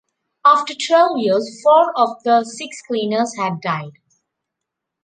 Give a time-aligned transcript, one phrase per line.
[0.43, 3.99] After twelve years, four of the six cleaners had died.